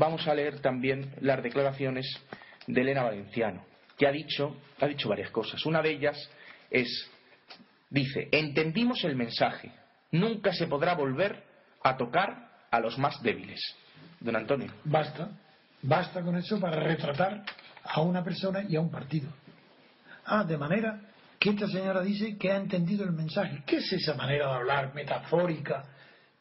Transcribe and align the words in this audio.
vamos 0.00 0.26
a 0.26 0.34
leer 0.34 0.60
también 0.60 1.14
las 1.20 1.42
declaraciones 1.42 2.06
de 2.66 2.80
Elena 2.80 3.02
Valenciano, 3.02 3.62
que 3.98 4.06
ha 4.06 4.10
dicho, 4.10 4.56
ha 4.80 4.86
dicho 4.86 5.10
varias 5.10 5.30
cosas. 5.30 5.64
Una 5.66 5.82
de 5.82 5.90
ellas 5.90 6.16
es, 6.70 6.88
dice, 7.90 8.28
entendimos 8.32 9.04
el 9.04 9.14
mensaje, 9.14 9.70
nunca 10.12 10.54
se 10.54 10.66
podrá 10.66 10.94
volver 10.94 11.44
a 11.82 11.98
tocar 11.98 12.48
a 12.70 12.80
los 12.80 12.98
más 12.98 13.22
débiles. 13.22 13.60
Don 14.20 14.36
Antonio. 14.36 14.72
Basta, 14.84 15.32
basta 15.82 16.22
con 16.22 16.34
eso 16.36 16.58
para 16.58 16.80
retratar 16.80 17.44
a 17.84 18.00
una 18.00 18.24
persona 18.24 18.64
y 18.66 18.76
a 18.76 18.80
un 18.80 18.90
partido. 18.90 19.28
Ah, 20.24 20.44
de 20.44 20.56
manera 20.56 20.98
que 21.38 21.50
esta 21.50 21.66
señora 21.68 22.00
dice 22.00 22.38
que 22.38 22.50
ha 22.50 22.56
entendido 22.56 23.04
el 23.04 23.12
mensaje. 23.12 23.62
¿Qué 23.66 23.76
es 23.76 23.92
esa 23.92 24.14
manera 24.14 24.46
de 24.46 24.54
hablar 24.54 24.94
metafórica 24.94 25.84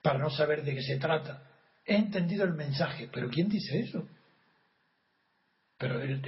para 0.01 0.17
no 0.17 0.29
saber 0.29 0.63
de 0.63 0.75
qué 0.75 0.81
se 0.81 0.97
trata? 0.97 1.48
He 1.89 1.95
entendido 1.95 2.45
el 2.45 2.53
mensaje, 2.53 3.09
pero 3.11 3.29
¿quién 3.29 3.49
dice 3.49 3.79
eso? 3.79 4.07
Pero 5.75 5.99
el, 5.99 6.21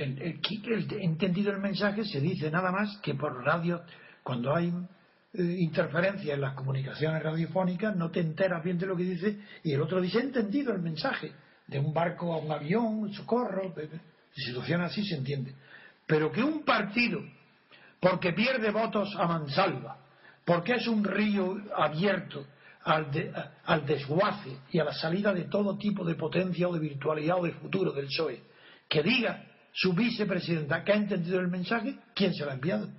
entendido 1.02 1.52
el 1.52 1.59
mensaje 1.59 2.03
se 2.03 2.20
dice 2.20 2.50
nada 2.50 2.72
más 2.72 2.98
que 3.03 3.14
por 3.14 3.45
radio, 3.45 3.84
cuando 4.23 4.56
hay 4.56 4.73
eh, 5.34 5.56
interferencia 5.59 6.34
en 6.34 6.42
las 6.42 6.56
comunicaciones 6.56 7.22
radiofónicas, 7.22 7.95
no 7.95 8.09
te 8.09 8.22
enteras 8.22 8.64
bien 8.64 8.80
de 8.80 8.88
lo 8.88 8.98
que 8.98 9.03
dice 9.03 9.38
y 9.64 9.73
el 9.73 9.81
otro 9.84 10.02
dice, 10.02 10.18
he 10.18 10.23
entendido 10.23 10.73
el 10.73 10.81
mensaje 10.81 11.31
de 11.68 11.78
un 11.78 11.94
barco 11.94 12.34
a 12.34 12.38
un 12.40 12.52
avión, 12.52 13.14
socorro, 13.14 13.72
situación 14.34 14.81
así 14.81 15.06
se 15.06 15.18
entiende. 15.18 15.53
Pero 16.08 16.31
que 16.31 16.42
un 16.42 16.64
partido, 16.66 17.22
porque 18.00 18.34
pierde 18.34 18.72
votos 18.72 19.16
a 19.16 19.28
mansalva, 19.28 20.00
porque 20.44 20.73
es 20.73 20.88
un 20.88 21.03
río 21.03 21.56
abierto 21.78 22.48
al, 22.84 23.08
al 23.66 23.86
desguace 23.86 24.58
y 24.72 24.80
a 24.80 24.84
la 24.84 24.94
salida 24.94 25.34
de 25.34 25.46
todo 25.46 25.78
tipo 25.78 26.04
de 26.04 26.16
potencia 26.16 26.68
o 26.68 26.74
de 26.74 26.80
virtualidad 26.80 27.40
o 27.40 27.46
de 27.46 27.54
futuro 27.54 27.92
del 27.92 28.08
PSOE, 28.08 28.44
que 28.90 29.04
diga 29.04 29.46
su 29.74 29.94
vicepresidenta 29.94 30.84
que 30.84 30.92
ha 30.92 30.96
entendido 30.96 31.40
el 31.40 31.48
mensaje, 31.48 31.96
¿quién 32.14 32.34
se 32.34 32.44
lo 32.44 32.52
ha 32.52 32.56
enviado? 32.56 32.90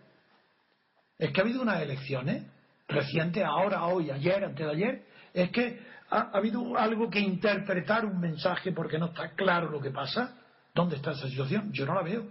Es 1.18 1.30
que 1.30 1.40
ha 1.40 1.44
habido 1.44 1.62
unas 1.62 1.82
elecciones 1.82 2.44
recientes, 2.88 3.44
ahora, 3.44 3.84
hoy, 3.86 4.10
ayer, 4.10 4.44
antes 4.44 4.66
de 4.66 4.72
ayer, 4.72 5.04
es 5.34 5.50
que 5.50 5.80
ha, 6.10 6.30
habido 6.32 6.76
algo 6.76 7.10
que 7.10 7.20
interpretar 7.20 8.04
un 8.04 8.20
mensaje 8.20 8.72
porque 8.72 8.98
no 8.98 9.06
está 9.06 9.30
claro 9.30 9.70
lo 9.70 9.80
que 9.80 9.90
pasa. 9.90 10.36
¿Dónde 10.74 10.96
está 10.96 11.12
esa 11.12 11.28
situación? 11.28 11.70
Yo 11.72 11.86
no 11.86 11.94
la 11.94 12.02
veo. 12.02 12.26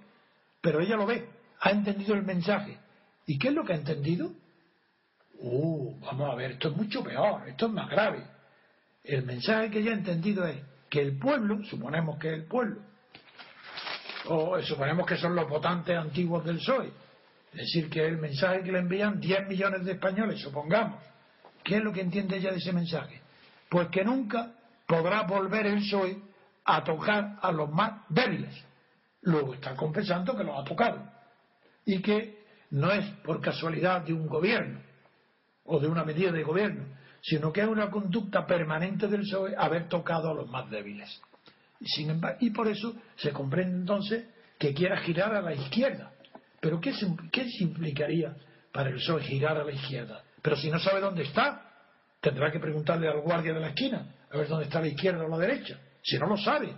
Pero 0.61 0.79
ella 0.79 0.95
lo 0.95 1.05
ve, 1.05 1.27
ha 1.59 1.71
entendido 1.71 2.15
el 2.15 2.23
mensaje. 2.23 2.77
¿Y 3.25 3.37
qué 3.37 3.49
es 3.49 3.53
lo 3.53 3.63
que 3.63 3.73
ha 3.73 3.77
entendido? 3.77 4.31
Uh, 5.43 5.99
vamos 6.01 6.31
a 6.31 6.35
ver, 6.35 6.51
esto 6.51 6.69
es 6.69 6.77
mucho 6.77 7.03
peor, 7.03 7.47
esto 7.49 7.65
es 7.65 7.71
más 7.71 7.89
grave. 7.89 8.23
El 9.03 9.23
mensaje 9.23 9.71
que 9.71 9.79
ella 9.79 9.91
ha 9.91 9.95
entendido 9.95 10.45
es 10.45 10.61
que 10.87 11.01
el 11.01 11.17
pueblo, 11.17 11.63
suponemos 11.65 12.19
que 12.19 12.27
es 12.27 12.33
el 12.35 12.45
pueblo, 12.45 12.81
o 14.25 14.61
suponemos 14.61 15.07
que 15.07 15.17
son 15.17 15.35
los 15.35 15.49
votantes 15.49 15.97
antiguos 15.97 16.45
del 16.45 16.57
PSOE. 16.57 16.91
Es 17.53 17.57
decir, 17.57 17.89
que 17.89 18.05
el 18.05 18.17
mensaje 18.17 18.61
que 18.61 18.71
le 18.71 18.79
envían 18.79 19.19
10 19.19 19.47
millones 19.47 19.83
de 19.83 19.93
españoles, 19.93 20.39
supongamos. 20.39 21.01
¿Qué 21.63 21.77
es 21.77 21.83
lo 21.83 21.91
que 21.91 22.01
entiende 22.01 22.37
ella 22.37 22.51
de 22.51 22.57
ese 22.57 22.71
mensaje? 22.71 23.19
Pues 23.67 23.87
que 23.87 24.05
nunca 24.05 24.53
podrá 24.87 25.23
volver 25.23 25.65
el 25.65 25.79
PSOE 25.79 26.21
a 26.65 26.83
tocar 26.83 27.39
a 27.41 27.51
los 27.51 27.69
más 27.71 28.03
débiles. 28.09 28.55
Luego 29.21 29.55
está 29.55 29.75
confesando 29.75 30.37
que 30.37 30.43
los 30.43 30.59
ha 30.59 30.63
tocado. 30.63 31.01
Y 31.83 31.99
que 32.01 32.45
no 32.69 32.91
es 32.91 33.05
por 33.23 33.41
casualidad 33.41 34.01
de 34.01 34.13
un 34.13 34.27
gobierno 34.27 34.90
o 35.65 35.79
de 35.79 35.87
una 35.87 36.03
medida 36.03 36.31
de 36.31 36.43
gobierno, 36.43 36.85
sino 37.21 37.51
que 37.51 37.61
es 37.61 37.67
una 37.67 37.89
conducta 37.89 38.45
permanente 38.45 39.07
del 39.07 39.21
PSOE 39.21 39.55
haber 39.57 39.87
tocado 39.87 40.31
a 40.31 40.33
los 40.33 40.49
más 40.49 40.69
débiles. 40.69 41.21
Y, 42.39 42.49
por 42.51 42.67
eso 42.67 42.93
se 43.15 43.31
comprende 43.31 43.75
entonces 43.75 44.25
que 44.59 44.73
quiera 44.73 44.97
girar 44.97 45.33
a 45.33 45.41
la 45.41 45.53
izquierda. 45.53 46.11
Pero 46.59 46.79
¿qué, 46.79 46.93
¿qué 47.31 47.47
implicaría 47.59 48.35
para 48.71 48.89
el 48.89 48.95
PSOE 48.95 49.23
girar 49.23 49.57
a 49.57 49.63
la 49.63 49.71
izquierda? 49.71 50.23
Pero 50.41 50.55
si 50.55 50.69
no 50.69 50.79
sabe 50.79 50.99
dónde 50.99 51.23
está, 51.23 51.71
tendrá 52.19 52.51
que 52.51 52.59
preguntarle 52.59 53.07
al 53.07 53.21
guardia 53.21 53.53
de 53.53 53.59
la 53.59 53.69
esquina 53.69 54.15
a 54.31 54.37
ver 54.37 54.47
dónde 54.47 54.65
está 54.65 54.79
la 54.79 54.87
izquierda 54.87 55.25
o 55.25 55.27
la 55.27 55.37
derecha. 55.37 55.79
Si 56.01 56.17
no 56.17 56.27
lo 56.27 56.37
sabe, 56.37 56.73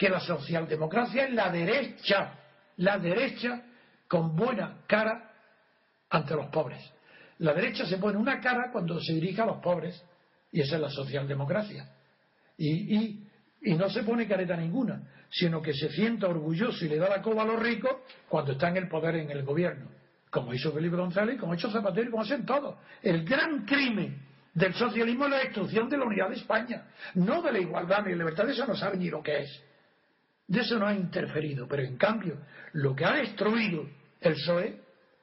que 0.00 0.08
la 0.08 0.20
socialdemocracia 0.20 1.26
es 1.26 1.34
la 1.34 1.50
derecha, 1.50 2.32
la 2.78 2.96
derecha 2.96 3.62
con 4.08 4.34
buena 4.34 4.78
cara 4.86 5.30
ante 6.08 6.34
los 6.34 6.46
pobres. 6.46 6.82
La 7.40 7.52
derecha 7.52 7.84
se 7.84 7.98
pone 7.98 8.16
una 8.16 8.40
cara 8.40 8.72
cuando 8.72 8.98
se 8.98 9.12
dirige 9.12 9.42
a 9.42 9.44
los 9.44 9.58
pobres, 9.58 10.02
y 10.52 10.62
esa 10.62 10.76
es 10.76 10.80
la 10.80 10.88
socialdemocracia. 10.88 11.86
Y, 12.56 13.26
no 13.76 13.90
se 13.90 14.02
pone 14.02 14.26
careta 14.26 14.56
ninguna, 14.56 15.02
sino 15.28 15.60
que 15.60 15.74
se 15.74 15.90
sienta 15.90 16.28
orgulloso 16.28 16.82
y 16.86 16.88
le 16.88 16.96
da 16.96 17.10
la 17.10 17.20
coba 17.20 17.42
a 17.42 17.44
los 17.44 17.60
ricos 17.60 17.96
cuando 18.26 18.52
está 18.52 18.70
en 18.70 18.78
el 18.78 18.88
poder 18.88 19.16
en 19.16 19.30
el 19.30 19.44
gobierno, 19.44 19.90
como 20.30 20.54
hizo 20.54 20.72
Felipe 20.72 20.96
González, 20.96 21.38
como 21.38 21.52
ha 21.52 21.56
hecho 21.56 21.70
Zapatero 21.70 22.08
y 22.08 22.10
como 22.10 22.22
hacen 22.22 22.46
todos. 22.46 22.78
El 23.02 23.22
gran 23.22 23.66
crimen 23.66 24.18
del 24.54 24.72
socialismo 24.72 25.26
es 25.26 25.30
la 25.30 25.38
destrucción 25.40 25.90
de 25.90 25.98
la 25.98 26.06
unidad 26.06 26.30
de 26.30 26.36
España, 26.36 26.86
no 27.16 27.42
de 27.42 27.52
la 27.52 27.58
igualdad 27.58 28.02
ni 28.02 28.12
la 28.12 28.16
libertad, 28.16 28.48
eso 28.48 28.66
no 28.66 28.74
sabe 28.74 28.96
ni 28.96 29.10
lo 29.10 29.22
que 29.22 29.40
es. 29.40 29.69
De 30.50 30.62
eso 30.62 30.80
no 30.80 30.88
ha 30.88 30.92
interferido, 30.92 31.68
pero 31.68 31.84
en 31.84 31.96
cambio 31.96 32.36
lo 32.72 32.96
que 32.96 33.04
ha 33.04 33.12
destruido 33.12 33.86
el 34.20 34.34
PSOE 34.34 34.80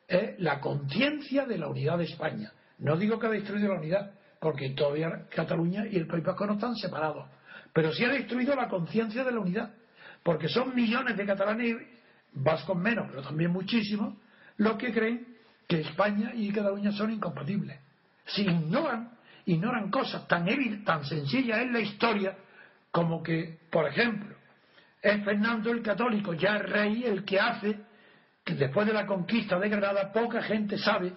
es 0.08 0.40
la 0.40 0.62
conciencia 0.62 1.46
de 1.46 1.58
la 1.58 1.68
unidad 1.68 1.98
de 1.98 2.06
España. 2.06 2.54
No 2.80 2.96
digo 2.96 3.20
que 3.20 3.28
ha 3.28 3.32
destruido 3.32 3.74
la 3.74 3.80
unidad, 3.80 4.12
porque 4.40 4.70
todavía 4.70 5.28
Cataluña 5.30 5.86
y 5.86 5.98
el 5.98 6.08
País 6.08 6.24
Vasco 6.24 6.48
no 6.48 6.54
están 6.54 6.76
separados, 6.76 7.28
pero 7.74 7.92
sí 7.92 8.06
ha 8.06 8.10
destruido 8.10 8.56
la 8.56 8.70
conciencia 8.70 9.26
de 9.26 9.34
la 9.34 9.42
unidad, 9.42 9.74
porque 10.24 10.48
son 10.48 10.74
millones 10.74 11.18
de 11.18 11.26
catalanes, 11.26 11.76
vascos 12.32 12.78
menos, 12.78 13.08
pero 13.10 13.22
también 13.22 13.52
muchísimos, 13.52 14.16
los 14.56 14.78
que 14.78 14.94
creen 14.94 15.28
que 15.68 15.82
España 15.82 16.32
y 16.36 16.54
Cataluña 16.54 16.94
son 16.94 17.12
incompatibles. 17.12 17.78
Si 18.28 18.44
ignoran, 18.44 19.12
ignoran 19.46 19.92
cosas 19.92 20.26
tan, 20.26 20.46
tan 20.86 21.04
sencillas 21.04 21.60
en 21.60 21.74
la 21.74 21.82
historia 21.82 22.38
como 22.92 23.22
que, 23.22 23.60
por 23.70 23.86
ejemplo, 23.90 24.37
es 25.12 25.24
Fernando 25.24 25.71
el 25.71 25.81
Católico, 25.81 26.33
ya 26.33 26.57
rey, 26.57 27.04
el 27.04 27.24
que 27.24 27.39
hace 27.39 27.80
que 28.44 28.56
después 28.56 28.88
de 28.88 28.94
la 28.94 29.06
conquista 29.06 29.59
de 29.59 29.69
Granada 29.69 30.12
poca 30.12 30.42
gente 30.42 30.77
sabe 30.77 31.13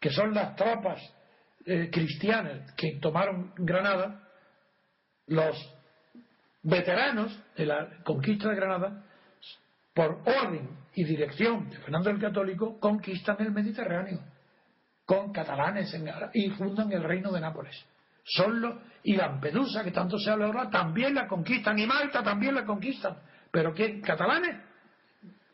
que 0.00 0.10
son 0.10 0.34
las 0.34 0.56
tropas 0.56 1.00
eh, 1.66 1.88
cristianas 1.90 2.72
que 2.72 2.98
tomaron 3.00 3.52
Granada, 3.56 4.28
los 5.28 5.56
veteranos 6.62 7.38
de 7.56 7.66
la 7.66 7.88
conquista 8.04 8.48
de 8.48 8.56
Granada, 8.56 9.04
por 9.94 10.20
orden 10.26 10.68
y 10.94 11.04
dirección 11.04 11.70
de 11.70 11.78
Fernando 11.78 12.10
el 12.10 12.20
Católico, 12.20 12.78
conquistan 12.80 13.36
el 13.40 13.52
Mediterráneo 13.52 14.20
con 15.06 15.32
catalanes 15.32 15.94
y 16.32 16.50
fundan 16.50 16.90
el 16.92 17.02
reino 17.02 17.30
de 17.30 17.40
Nápoles. 17.40 17.86
Son 18.24 18.60
los, 18.60 18.74
y 19.02 19.16
Lampedusa, 19.16 19.84
que 19.84 19.90
tanto 19.90 20.18
se 20.18 20.30
habla 20.30 20.46
ahora, 20.46 20.70
también 20.70 21.14
la 21.14 21.28
conquistan, 21.28 21.78
y 21.78 21.86
Malta 21.86 22.22
también 22.22 22.54
la 22.54 22.64
conquistan. 22.64 23.16
¿Pero 23.50 23.74
quién? 23.74 24.00
¿Catalanes? 24.00 24.56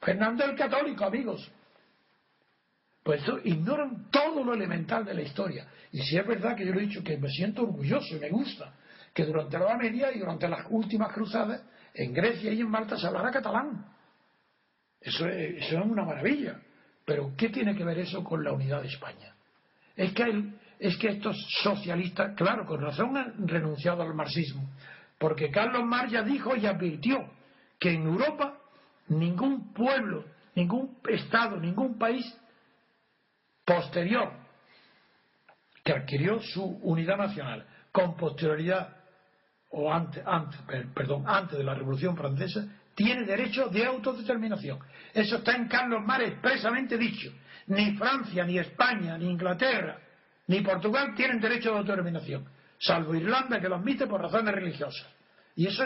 Fernando 0.01 0.45
el 0.45 0.57
Católico, 0.57 1.05
amigos. 1.05 1.51
Pues 3.03 3.23
ignoran 3.45 4.11
todo 4.11 4.45
lo 4.45 4.55
elemental 4.55 5.05
de 5.05 5.15
la 5.15 5.23
historia. 5.23 5.67
Y 5.93 6.01
si 6.03 6.17
es 6.17 6.27
verdad 6.27 6.57
que 6.57 6.65
yo 6.65 6.73
lo 6.73 6.81
he 6.81 6.87
dicho 6.87 7.03
que 7.03 7.19
me 7.19 7.29
siento 7.29 7.63
orgulloso 7.63 8.17
y 8.17 8.21
me 8.21 8.31
gusta 8.31 8.73
que 9.13 9.25
durante 9.25 9.59
la 9.59 9.77
Media 9.77 10.13
y 10.15 10.21
durante 10.21 10.49
las 10.49 10.67
últimas 10.71 11.13
cruzadas, 11.13 11.63
en 11.95 12.13
Grecia 12.13 12.53
y 12.53 12.61
en 12.61 12.71
Malta 12.71 12.97
se 12.97 13.07
hablara 13.07 13.31
catalán. 13.31 13.85
Eso 15.01 15.27
es, 15.27 15.65
eso 15.65 15.79
es 15.79 15.85
una 15.85 16.05
maravilla. 16.05 16.61
Pero 17.05 17.33
¿qué 17.37 17.49
tiene 17.49 17.75
que 17.75 17.85
ver 17.85 17.99
eso 17.99 18.23
con 18.23 18.45
la 18.45 18.53
unidad 18.53 18.83
de 18.83 18.89
España? 18.89 19.35
Es 19.97 20.13
que, 20.13 20.23
es 20.81 20.97
que 20.97 21.09
estos 21.09 21.37
socialistas, 21.63 22.35
claro, 22.35 22.65
con 22.65 22.81
razón 22.81 23.15
han 23.15 23.47
renunciado 23.47 24.03
al 24.03 24.15
marxismo, 24.15 24.71
porque 25.19 25.51
Carlos 25.51 25.85
Marx 25.85 26.13
ya 26.13 26.23
dijo 26.23 26.57
y 26.57 26.65
advirtió 26.65 27.19
que 27.79 27.93
en 27.93 28.07
Europa 28.07 28.59
ningún 29.09 29.75
pueblo, 29.75 30.25
ningún 30.55 30.97
Estado, 31.07 31.59
ningún 31.61 31.99
país 31.99 32.25
posterior 33.65 34.33
que 35.85 35.93
adquirió 35.93 36.41
su 36.41 36.65
unidad 36.65 37.19
nacional 37.19 37.67
con 37.93 38.17
posterioridad 38.17 38.97
o 39.69 39.93
antes, 39.93 40.23
antes, 40.27 40.59
perdón, 40.95 41.25
antes 41.27 41.59
de 41.59 41.65
la 41.65 41.75
Revolución 41.75 42.17
Francesa, 42.17 42.67
tiene 42.95 43.25
derecho 43.25 43.69
de 43.69 43.85
autodeterminación. 43.85 44.79
Eso 45.13 45.37
está 45.37 45.55
en 45.57 45.69
Carlos 45.69 46.03
Mar 46.05 46.23
expresamente 46.23 46.97
dicho. 46.97 47.31
Ni 47.67 47.95
Francia, 47.97 48.45
ni 48.45 48.59
España, 48.59 49.17
ni 49.17 49.31
Inglaterra, 49.31 49.99
ni 50.51 50.63
Portugal 50.63 51.15
tienen 51.15 51.39
derecho 51.39 51.71
de 51.71 51.79
autodeterminación, 51.79 52.45
salvo 52.77 53.15
Irlanda 53.15 53.61
que 53.61 53.69
lo 53.69 53.77
admite 53.77 54.09
por 54.09 54.21
razones 54.21 54.53
religiosas. 54.53 55.07
Y 55.55 55.69
eso, 55.69 55.85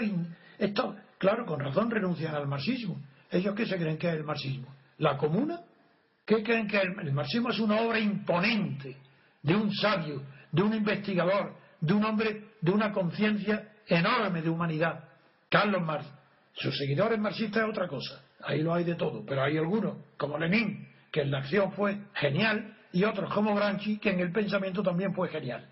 esto, 0.58 0.96
claro, 1.18 1.44
con 1.44 1.60
razón 1.60 1.90
renuncian 1.90 2.34
al 2.34 2.46
marxismo. 2.46 2.98
¿Ellos 3.30 3.54
qué 3.54 3.66
se 3.66 3.76
creen 3.76 3.98
que 3.98 4.08
es 4.08 4.14
el 4.14 4.24
marxismo? 4.24 4.74
¿La 4.96 5.18
comuna? 5.18 5.60
¿Qué 6.24 6.42
creen 6.42 6.66
que 6.66 6.78
el, 6.78 6.98
el 6.98 7.12
marxismo 7.12 7.50
es 7.50 7.58
una 7.58 7.82
obra 7.82 7.98
imponente 7.98 8.96
de 9.42 9.54
un 9.54 9.70
sabio, 9.70 10.22
de 10.50 10.62
un 10.62 10.72
investigador, 10.72 11.56
de 11.78 11.92
un 11.92 12.02
hombre 12.02 12.44
de 12.62 12.70
una 12.70 12.90
conciencia 12.90 13.70
enorme 13.86 14.40
de 14.40 14.48
humanidad? 14.48 15.04
Carlos 15.50 15.82
Marx. 15.82 16.06
Sus 16.54 16.74
seguidores 16.78 17.18
marxistas 17.18 17.64
es 17.64 17.68
otra 17.68 17.86
cosa. 17.86 18.22
Ahí 18.42 18.62
lo 18.62 18.72
hay 18.72 18.84
de 18.84 18.94
todo. 18.94 19.26
Pero 19.26 19.42
hay 19.42 19.58
algunos, 19.58 19.98
como 20.16 20.38
Lenin, 20.38 20.88
que 21.12 21.20
en 21.20 21.32
la 21.32 21.40
acción 21.40 21.70
fue 21.72 21.98
genial, 22.14 22.73
y 22.94 23.02
otros 23.02 23.28
como 23.34 23.56
Gramsci, 23.56 23.98
que 23.98 24.10
en 24.10 24.20
el 24.20 24.30
pensamiento 24.30 24.80
también 24.80 25.12
fue 25.12 25.28
genial. 25.28 25.66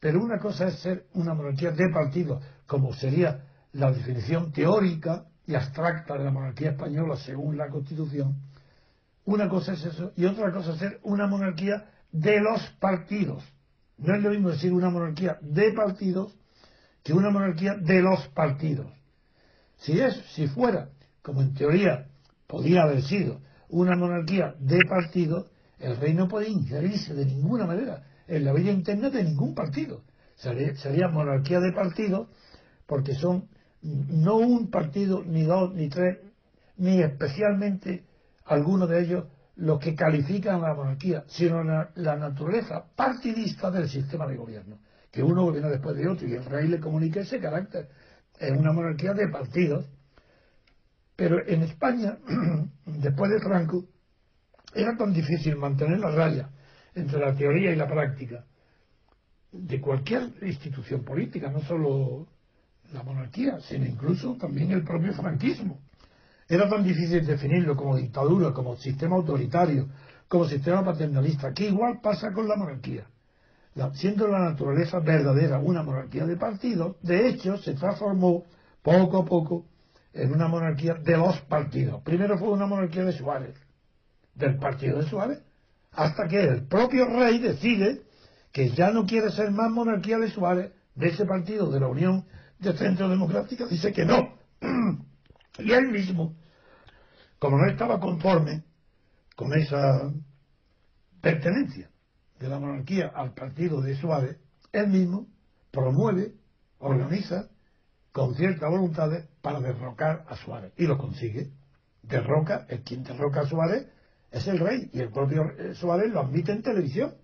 Pero 0.00 0.22
una 0.22 0.38
cosa 0.38 0.68
es 0.68 0.78
ser 0.80 1.06
una 1.14 1.34
monarquía 1.34 1.70
de 1.70 1.88
partido, 1.88 2.40
como 2.66 2.92
sería 2.94 3.44
la 3.72 3.90
definición 3.92 4.52
teórica 4.52 5.26
y 5.46 5.54
abstracta 5.54 6.16
de 6.16 6.24
la 6.24 6.30
monarquía 6.30 6.70
española 6.70 7.16
según 7.16 7.56
la 7.56 7.68
Constitución. 7.68 8.36
Una 9.24 9.48
cosa 9.48 9.72
es 9.72 9.84
eso, 9.84 10.12
y 10.16 10.24
otra 10.24 10.52
cosa 10.52 10.72
es 10.72 10.78
ser 10.78 11.00
una 11.02 11.26
monarquía 11.26 11.90
de 12.12 12.40
los 12.40 12.62
partidos. 12.78 13.42
No 13.98 14.14
es 14.14 14.22
lo 14.22 14.30
mismo 14.30 14.50
decir 14.50 14.72
una 14.72 14.90
monarquía 14.90 15.38
de 15.40 15.72
partidos 15.72 16.34
que 17.02 17.12
una 17.12 17.30
monarquía 17.30 17.74
de 17.74 18.02
los 18.02 18.28
partidos. 18.28 18.86
Si 19.78 19.98
es, 19.98 20.14
si 20.34 20.46
fuera, 20.48 20.90
como 21.22 21.40
en 21.40 21.54
teoría 21.54 22.06
podía 22.46 22.82
haber 22.82 23.02
sido, 23.02 23.40
una 23.68 23.96
monarquía 23.96 24.54
de 24.58 24.78
partidos, 24.88 25.50
el 25.78 25.96
rey 25.96 26.14
no 26.14 26.28
puede 26.28 26.48
ingerirse 26.48 27.14
de 27.14 27.26
ninguna 27.26 27.66
manera 27.66 28.04
en 28.28 28.44
la 28.44 28.52
vida 28.52 28.70
interna 28.70 29.10
de 29.10 29.24
ningún 29.24 29.54
partido. 29.54 30.02
Sería, 30.36 31.08
monarquía 31.08 31.60
de 31.60 31.72
partidos 31.72 32.28
porque 32.86 33.14
son 33.14 33.48
no 33.82 34.36
un 34.36 34.70
partido, 34.70 35.22
ni 35.24 35.44
dos, 35.44 35.74
ni 35.74 35.88
tres, 35.88 36.18
ni 36.76 37.00
especialmente 37.00 38.04
algunos 38.44 38.88
de 38.88 39.02
ellos 39.02 39.24
los 39.56 39.80
que 39.80 39.94
califican 39.94 40.60
la 40.60 40.74
monarquía, 40.74 41.24
sino 41.28 41.64
la, 41.64 41.90
la, 41.94 42.16
naturaleza 42.16 42.84
partidista 42.94 43.70
del 43.70 43.88
sistema 43.88 44.26
de 44.26 44.36
gobierno, 44.36 44.78
que 45.10 45.22
uno 45.22 45.44
gobierna 45.44 45.70
después 45.70 45.96
de 45.96 46.08
otro 46.08 46.28
y 46.28 46.34
el 46.34 46.44
rey 46.44 46.68
le 46.68 46.78
comunica 46.78 47.20
ese 47.20 47.40
carácter. 47.40 47.88
Es 48.38 48.52
una 48.52 48.72
monarquía 48.72 49.14
de 49.14 49.28
partidos. 49.28 49.86
Pero 51.16 51.38
en 51.46 51.62
España, 51.62 52.18
después 52.84 53.30
de 53.30 53.40
Franco, 53.40 53.86
era 54.74 54.94
tan 54.98 55.14
difícil 55.14 55.56
mantener 55.56 55.98
la 55.98 56.10
raya 56.10 56.50
entre 56.96 57.20
la 57.20 57.34
teoría 57.34 57.70
y 57.70 57.76
la 57.76 57.86
práctica 57.86 58.44
de 59.52 59.80
cualquier 59.80 60.32
institución 60.42 61.04
política, 61.04 61.50
no 61.50 61.60
solo 61.60 62.26
la 62.92 63.02
monarquía, 63.02 63.60
sino 63.60 63.86
incluso 63.86 64.36
también 64.36 64.72
el 64.72 64.82
propio 64.82 65.12
franquismo. 65.12 65.78
Era 66.48 66.68
tan 66.68 66.82
difícil 66.82 67.24
definirlo 67.26 67.76
como 67.76 67.96
dictadura, 67.96 68.52
como 68.52 68.76
sistema 68.76 69.16
autoritario, 69.16 69.88
como 70.28 70.46
sistema 70.46 70.84
paternalista, 70.84 71.52
que 71.52 71.68
igual 71.68 72.00
pasa 72.02 72.32
con 72.32 72.48
la 72.48 72.56
monarquía. 72.56 73.06
siendo 73.94 74.26
la 74.26 74.50
naturaleza 74.50 74.98
verdadera 75.00 75.58
una 75.58 75.82
monarquía 75.82 76.24
de 76.24 76.36
partidos, 76.36 76.96
de 77.02 77.28
hecho 77.28 77.58
se 77.58 77.74
transformó 77.74 78.44
poco 78.82 79.18
a 79.18 79.24
poco 79.24 79.66
en 80.14 80.32
una 80.32 80.48
monarquía 80.48 80.94
de 80.94 81.16
los 81.16 81.38
partidos. 81.42 82.02
Primero 82.02 82.38
fue 82.38 82.48
una 82.48 82.66
monarquía 82.66 83.04
de 83.04 83.12
Suárez, 83.12 83.54
del 84.34 84.56
partido 84.56 84.98
de 84.98 85.08
Suárez, 85.08 85.45
hasta 85.96 86.28
que 86.28 86.44
el 86.44 86.66
propio 86.66 87.06
rey 87.06 87.38
decide 87.38 88.02
que 88.52 88.70
ya 88.70 88.90
no 88.90 89.06
quiere 89.06 89.30
ser 89.32 89.50
más 89.50 89.70
monarquía 89.70 90.18
de 90.18 90.30
Suárez, 90.30 90.72
de 90.94 91.08
ese 91.08 91.24
partido 91.24 91.70
de 91.70 91.80
la 91.80 91.88
Unión 91.88 92.24
de 92.58 92.76
Centro 92.76 93.08
Democrática, 93.08 93.66
dice 93.66 93.92
que 93.92 94.04
no. 94.04 94.38
Y 95.58 95.72
él 95.72 95.88
mismo, 95.88 96.36
como 97.38 97.56
no 97.56 97.66
estaba 97.70 97.98
conforme 97.98 98.64
con 99.36 99.54
esa 99.54 100.12
pertenencia 101.22 101.90
de 102.38 102.48
la 102.48 102.58
monarquía 102.58 103.10
al 103.14 103.32
partido 103.32 103.80
de 103.80 103.96
Suárez, 103.96 104.36
él 104.72 104.88
mismo 104.88 105.28
promueve, 105.70 106.34
organiza 106.78 107.48
con 108.12 108.34
cierta 108.34 108.68
voluntad 108.68 109.08
para 109.40 109.60
derrocar 109.60 110.26
a 110.28 110.36
Suárez. 110.36 110.74
Y 110.76 110.86
lo 110.86 110.98
consigue. 110.98 111.52
Derroca, 112.02 112.66
el 112.68 112.82
quien 112.82 113.02
derroca 113.02 113.40
a 113.40 113.46
Suárez 113.46 113.88
es 114.30 114.46
el 114.46 114.58
rey 114.58 114.90
y 114.92 115.00
el 115.00 115.10
propio 115.10 115.42
Suárez 115.74 116.10
lo 116.12 116.20
admite 116.20 116.52
en 116.52 116.62
televisión. 116.62 117.14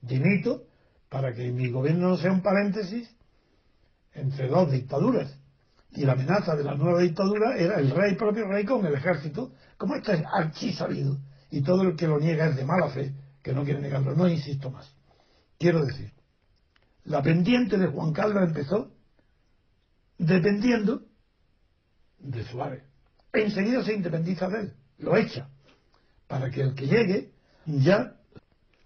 Dimito 0.00 0.64
para 1.08 1.34
que 1.34 1.50
mi 1.50 1.70
gobierno 1.70 2.10
no 2.10 2.16
sea 2.16 2.32
un 2.32 2.42
paréntesis 2.42 3.10
entre 4.12 4.48
dos 4.48 4.70
dictaduras. 4.70 5.36
Y 5.92 6.04
la 6.04 6.12
amenaza 6.12 6.54
de 6.54 6.62
la 6.62 6.74
nueva 6.74 7.00
dictadura 7.00 7.56
era 7.56 7.80
el 7.80 7.90
rey, 7.90 8.14
propio 8.14 8.46
rey, 8.46 8.64
con 8.64 8.86
el 8.86 8.94
ejército, 8.94 9.52
como 9.76 9.96
esto 9.96 10.12
es 10.12 10.22
archi 10.32 10.72
sabido. 10.72 11.18
Y 11.50 11.62
todo 11.62 11.82
el 11.82 11.96
que 11.96 12.06
lo 12.06 12.20
niega 12.20 12.46
es 12.46 12.56
de 12.56 12.64
mala 12.64 12.90
fe, 12.90 13.12
que 13.42 13.52
no 13.52 13.64
quiere 13.64 13.80
negarlo. 13.80 14.14
No 14.14 14.28
insisto 14.28 14.70
más. 14.70 14.94
Quiero 15.58 15.84
decir, 15.84 16.12
la 17.04 17.22
pendiente 17.22 17.76
de 17.76 17.88
Juan 17.88 18.12
Carlos 18.12 18.44
empezó 18.44 18.92
dependiendo 20.16 21.02
de 22.20 22.44
Suárez. 22.44 22.84
Enseguida 23.32 23.82
se 23.82 23.94
independiza 23.94 24.48
de 24.48 24.60
él, 24.60 24.74
lo 24.98 25.16
echa 25.16 25.48
para 26.30 26.48
que 26.48 26.60
el 26.60 26.74
que 26.76 26.86
llegue 26.86 27.32
ya 27.66 28.14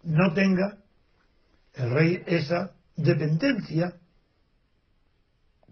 no 0.03 0.33
tenga 0.33 0.79
el 1.75 1.91
rey 1.91 2.23
esa 2.27 2.73
dependencia 2.97 3.95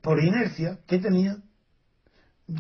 por 0.03 0.23
inercia 0.23 0.81
que 0.87 0.99
tenía 0.99 1.39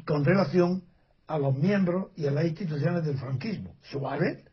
con 0.06 0.24
relación 0.24 0.84
a 1.26 1.38
los 1.38 1.54
miembros 1.54 2.10
y 2.16 2.26
a 2.26 2.30
las 2.30 2.46
instituciones 2.46 3.04
del 3.04 3.18
franquismo. 3.18 3.76
Suárez 3.82 4.46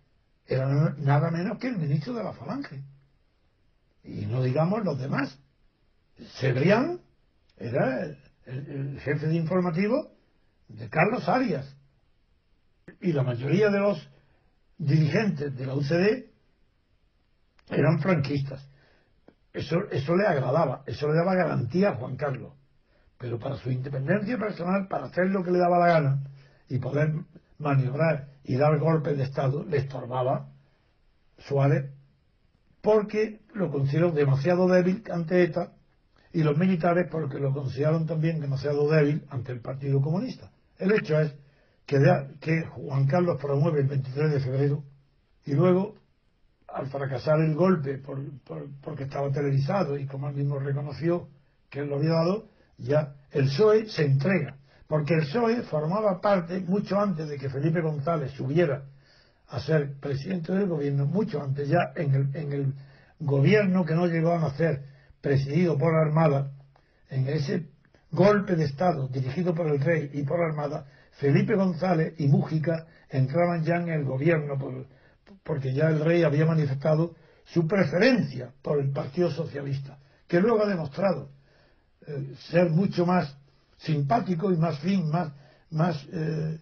era 0.45 0.67
nada 0.97 1.31
menos 1.31 1.57
que 1.57 1.69
el 1.69 1.77
ministro 1.77 2.13
de 2.13 2.23
la 2.25 2.33
Falange. 2.33 2.83
Y 4.03 4.25
no 4.25 4.43
digamos 4.43 4.83
los 4.83 4.99
demás. 4.99 5.39
Cebrián 6.37 6.99
era 7.55 8.03
el, 8.03 8.17
el 8.45 8.99
jefe 8.99 9.27
de 9.27 9.35
informativo 9.35 10.11
de 10.67 10.89
Carlos 10.89 11.29
Arias. 11.29 11.77
Y 12.99 13.13
la 13.13 13.23
mayoría 13.23 13.69
de 13.69 13.79
los 13.79 14.09
dirigentes 14.79 15.55
de 15.55 15.65
la 15.65 15.75
UCD 15.75 16.25
eran 17.69 17.99
franquistas. 17.99 18.67
Eso, 19.53 19.77
eso 19.91 20.15
le 20.15 20.25
agradaba, 20.25 20.83
eso 20.87 21.07
le 21.07 21.15
daba 21.15 21.35
garantía 21.35 21.89
a 21.89 21.95
Juan 21.95 22.15
Carlos. 22.15 22.53
Pero 23.17 23.37
para 23.37 23.57
su 23.57 23.69
independencia 23.69 24.37
personal, 24.37 24.87
para 24.87 25.05
hacer 25.05 25.27
lo 25.27 25.43
que 25.43 25.51
le 25.51 25.59
daba 25.59 25.77
la 25.77 25.87
gana 25.87 26.23
y 26.69 26.79
poder 26.79 27.13
maniobrar 27.57 28.29
y 28.43 28.55
dar 28.55 28.79
golpes 28.79 29.17
de 29.17 29.23
Estado, 29.23 29.63
le 29.65 29.77
estorbaba 29.77 30.49
Suárez 31.37 31.91
porque 32.81 33.41
lo 33.53 33.69
consideraron 33.71 34.15
demasiado 34.15 34.67
débil 34.67 35.03
ante 35.11 35.43
ETA 35.43 35.73
y 36.31 36.43
los 36.43 36.57
militares 36.57 37.07
porque 37.11 37.39
lo 37.39 37.53
consideraron 37.53 38.05
también 38.05 38.39
demasiado 38.39 38.89
débil 38.89 39.25
ante 39.29 39.51
el 39.51 39.59
Partido 39.59 40.01
Comunista. 40.01 40.51
El 40.77 40.93
hecho 40.93 41.19
es 41.19 41.35
que, 41.89 41.97
que 42.39 42.61
Juan 42.65 43.07
Carlos 43.07 43.39
promueve 43.41 43.81
el 43.81 43.87
23 43.87 44.31
de 44.31 44.39
febrero 44.39 44.83
y 45.43 45.53
luego, 45.53 45.95
al 46.67 46.87
fracasar 46.87 47.39
el 47.39 47.55
golpe 47.55 47.99
porque 48.83 49.05
estaba 49.05 49.31
televisado 49.31 49.97
y 49.97 50.05
como 50.05 50.29
él 50.29 50.35
mismo 50.35 50.59
reconoció 50.59 51.27
que 51.67 51.79
él 51.79 51.89
lo 51.89 51.95
había 51.95 52.11
dado, 52.11 52.47
ya 52.77 53.15
el 53.31 53.45
PSOE 53.45 53.87
se 53.87 54.05
entrega. 54.05 54.57
Porque 54.87 55.15
el 55.15 55.21
PSOE 55.21 55.63
formaba 55.63 56.21
parte, 56.21 56.59
mucho 56.59 56.99
antes 56.99 57.27
de 57.27 57.39
que 57.39 57.49
Felipe 57.49 57.81
González 57.81 58.33
subiera 58.33 58.83
a 59.47 59.59
ser 59.59 59.95
presidente 59.99 60.53
del 60.53 60.67
gobierno, 60.67 61.07
mucho 61.07 61.41
antes 61.41 61.67
ya 61.69 61.91
en 61.95 62.13
el, 62.13 62.35
en 62.35 62.53
el 62.53 62.73
gobierno 63.19 63.83
que 63.83 63.95
no 63.95 64.05
llegó 64.05 64.33
a 64.33 64.39
nacer, 64.39 64.83
presidido 65.21 65.75
por 65.75 65.91
la 65.91 66.01
Armada, 66.01 66.51
en 67.09 67.27
ese 67.27 67.67
golpe 68.11 68.55
de 68.55 68.65
Estado 68.65 69.07
dirigido 69.07 69.55
por 69.55 69.67
el 69.67 69.79
rey 69.79 70.11
y 70.13 70.21
por 70.21 70.39
la 70.39 70.45
Armada, 70.45 70.85
Felipe 71.19 71.55
González 71.55 72.13
y 72.17 72.27
Mújica 72.27 72.87
entraban 73.09 73.63
ya 73.63 73.75
en 73.75 73.89
el 73.89 74.05
gobierno 74.05 74.57
porque 75.43 75.73
ya 75.73 75.89
el 75.89 75.99
rey 75.99 76.23
había 76.23 76.45
manifestado 76.45 77.13
su 77.43 77.67
preferencia 77.67 78.51
por 78.61 78.79
el 78.79 78.91
Partido 78.91 79.29
Socialista, 79.31 79.97
que 80.27 80.39
luego 80.39 80.63
ha 80.63 80.67
demostrado 80.67 81.29
eh, 82.07 82.35
ser 82.49 82.69
mucho 82.69 83.05
más 83.05 83.35
simpático 83.77 84.51
y 84.51 84.57
más 84.57 84.79
fin, 84.79 85.09
más, 85.71 86.07
eh, 86.11 86.59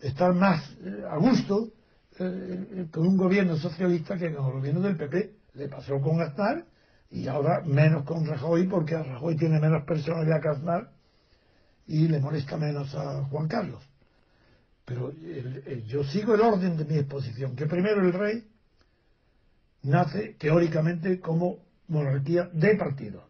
estar 0.00 0.34
más 0.34 0.62
eh, 0.84 1.04
a 1.10 1.16
gusto 1.16 1.70
con 2.90 3.06
un 3.06 3.16
gobierno 3.16 3.56
socialista 3.56 4.18
que 4.18 4.34
con 4.34 4.44
el 4.44 4.52
gobierno 4.52 4.80
del 4.82 4.96
PP. 4.96 5.30
Le 5.54 5.68
pasó 5.68 5.98
con 6.02 6.20
Aznar 6.20 6.66
y 7.10 7.26
ahora 7.28 7.62
menos 7.64 8.04
con 8.04 8.26
Rajoy 8.26 8.66
porque 8.66 9.02
Rajoy 9.02 9.36
tiene 9.36 9.58
menos 9.58 9.84
personalidad 9.84 10.42
que 10.42 10.48
Aznar 10.48 10.90
y 11.90 12.06
le 12.06 12.20
molesta 12.20 12.56
menos 12.56 12.94
a 12.94 13.24
Juan 13.24 13.48
Carlos. 13.48 13.82
Pero 14.84 15.12
yo 15.86 16.04
sigo 16.04 16.34
el 16.34 16.40
orden 16.40 16.76
de 16.76 16.84
mi 16.84 16.96
exposición, 16.96 17.56
que 17.56 17.66
primero 17.66 18.00
el 18.00 18.12
rey 18.12 18.44
nace 19.82 20.36
teóricamente 20.38 21.18
como 21.18 21.58
monarquía 21.88 22.48
de 22.52 22.76
partido. 22.76 23.28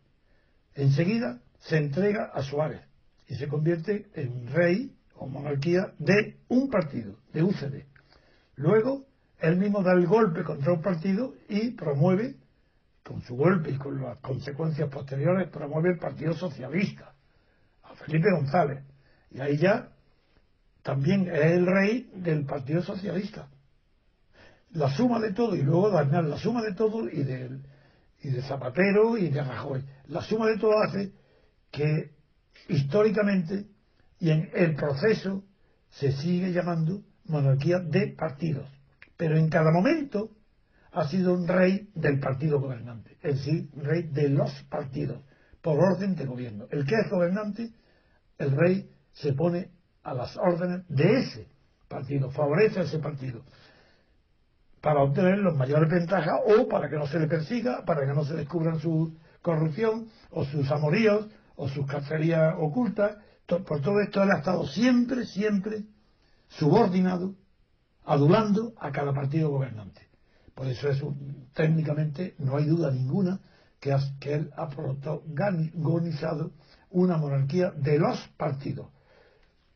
Enseguida 0.74 1.40
se 1.60 1.78
entrega 1.78 2.24
a 2.34 2.42
Suárez 2.42 2.82
y 3.28 3.34
se 3.36 3.48
convierte 3.48 4.08
en 4.14 4.46
rey 4.48 4.94
o 5.14 5.26
monarquía 5.26 5.94
de 5.98 6.36
un 6.48 6.68
partido, 6.68 7.16
de 7.32 7.42
UCD. 7.42 7.84
Luego, 8.56 9.06
él 9.38 9.56
mismo 9.56 9.82
da 9.82 9.92
el 9.92 10.06
golpe 10.06 10.44
contra 10.44 10.74
un 10.74 10.82
partido 10.82 11.34
y 11.48 11.70
promueve, 11.70 12.36
con 13.02 13.22
su 13.22 13.36
golpe 13.36 13.70
y 13.70 13.78
con 13.78 14.02
las 14.02 14.18
consecuencias 14.18 14.90
posteriores, 14.90 15.48
promueve 15.48 15.92
el 15.92 15.98
Partido 15.98 16.34
Socialista, 16.34 17.14
a 17.90 17.94
Felipe 17.94 18.30
González. 18.30 18.84
Y 19.30 19.40
ahí 19.40 19.56
ya 19.56 19.88
también 20.82 21.28
es 21.28 21.52
el 21.52 21.66
rey 21.66 22.10
del 22.14 22.44
Partido 22.44 22.82
Socialista. 22.82 23.48
La 24.72 24.88
suma 24.90 25.18
de 25.18 25.32
todo, 25.32 25.56
y 25.56 25.62
luego 25.62 25.90
dañar 25.90 26.24
la 26.24 26.38
suma 26.38 26.62
de 26.62 26.74
todo 26.74 27.08
y 27.08 27.22
de, 27.22 27.58
y 28.22 28.30
de 28.30 28.42
Zapatero 28.42 29.18
y 29.18 29.28
de 29.28 29.42
Rajoy. 29.42 29.84
La 30.06 30.22
suma 30.22 30.46
de 30.46 30.58
todo 30.58 30.80
hace 30.80 31.12
que 31.70 32.12
históricamente 32.68 33.66
y 34.20 34.30
en 34.30 34.50
el 34.54 34.74
proceso 34.74 35.42
se 35.90 36.12
sigue 36.12 36.52
llamando 36.52 37.02
monarquía 37.24 37.78
de 37.80 38.08
partidos. 38.08 38.68
Pero 39.16 39.36
en 39.36 39.48
cada 39.48 39.72
momento 39.72 40.30
ha 40.92 41.08
sido 41.08 41.34
un 41.34 41.48
rey 41.48 41.90
del 41.94 42.20
partido 42.20 42.60
gobernante, 42.60 43.16
es 43.22 43.36
decir, 43.38 43.68
rey 43.76 44.02
de 44.04 44.28
los 44.28 44.50
partidos, 44.64 45.22
por 45.62 45.78
orden 45.78 46.14
de 46.14 46.26
gobierno. 46.26 46.66
El 46.70 46.86
que 46.86 46.94
es 46.94 47.10
gobernante, 47.10 47.70
el 48.38 48.50
rey 48.52 48.90
se 49.12 49.32
pone 49.32 49.70
a 50.02 50.14
las 50.14 50.36
órdenes 50.36 50.86
de 50.88 51.20
ese 51.20 51.48
partido, 51.88 52.30
favorece 52.30 52.80
a 52.80 52.82
ese 52.84 52.98
partido 52.98 53.42
para 54.80 55.02
obtener 55.02 55.38
los 55.38 55.56
mayores 55.56 55.90
ventajas 55.90 56.40
o 56.46 56.68
para 56.68 56.88
que 56.88 56.96
no 56.96 57.06
se 57.06 57.18
le 57.18 57.26
persiga, 57.26 57.84
para 57.84 58.06
que 58.06 58.14
no 58.14 58.24
se 58.24 58.34
descubran 58.34 58.80
su 58.80 59.16
corrupción 59.42 60.08
o 60.30 60.44
sus 60.44 60.70
amoríos 60.70 61.26
o 61.56 61.68
sus 61.68 61.86
cacerías 61.86 62.54
ocultas. 62.58 63.16
Por 63.46 63.80
todo 63.82 64.00
esto 64.00 64.22
él 64.22 64.30
ha 64.30 64.38
estado 64.38 64.66
siempre, 64.66 65.26
siempre 65.26 65.84
subordinado, 66.48 67.34
adulando 68.04 68.72
a 68.78 68.90
cada 68.90 69.12
partido 69.12 69.50
gobernante. 69.50 70.08
Por 70.54 70.66
eso 70.66 70.88
es 70.88 71.02
técnicamente 71.52 72.34
no 72.38 72.56
hay 72.56 72.64
duda 72.64 72.90
ninguna 72.90 73.40
que, 73.80 73.96
que 74.20 74.34
él 74.34 74.50
ha 74.56 74.68
protagonizado 74.68 76.52
una 76.90 77.16
monarquía 77.16 77.70
de 77.70 77.98
los 77.98 78.18
partidos, 78.36 78.88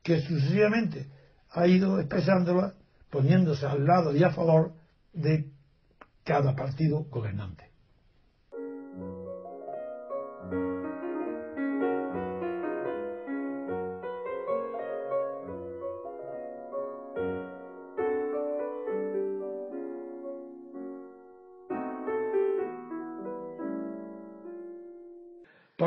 que 0.02 0.20
sucesivamente 0.20 1.08
ha 1.50 1.66
ido 1.66 1.98
expresándola 1.98 2.74
poniéndose 3.10 3.66
al 3.66 3.86
lado 3.86 4.14
y 4.14 4.22
a 4.22 4.30
favor 4.30 4.74
de 5.12 5.50
cada 6.24 6.54
partido 6.54 7.04
gobernante. 7.04 7.73